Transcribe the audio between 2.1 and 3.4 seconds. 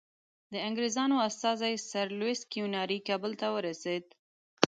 لویس کیوناري کابل